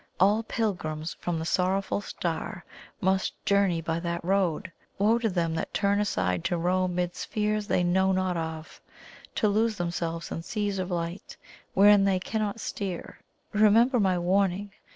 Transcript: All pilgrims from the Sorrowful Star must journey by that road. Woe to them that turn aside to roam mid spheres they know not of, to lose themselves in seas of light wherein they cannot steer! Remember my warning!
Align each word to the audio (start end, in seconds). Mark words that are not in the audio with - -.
All 0.19 0.41
pilgrims 0.41 1.13
from 1.19 1.37
the 1.37 1.45
Sorrowful 1.45 2.01
Star 2.01 2.65
must 3.01 3.35
journey 3.45 3.81
by 3.81 3.99
that 3.99 4.25
road. 4.25 4.71
Woe 4.97 5.19
to 5.19 5.29
them 5.29 5.53
that 5.53 5.75
turn 5.75 5.99
aside 5.99 6.43
to 6.45 6.57
roam 6.57 6.95
mid 6.95 7.15
spheres 7.15 7.67
they 7.67 7.83
know 7.83 8.11
not 8.11 8.35
of, 8.35 8.81
to 9.35 9.47
lose 9.47 9.77
themselves 9.77 10.31
in 10.31 10.41
seas 10.41 10.79
of 10.79 10.89
light 10.89 11.37
wherein 11.75 12.03
they 12.03 12.17
cannot 12.19 12.59
steer! 12.59 13.19
Remember 13.53 13.99
my 13.99 14.17
warning! 14.17 14.71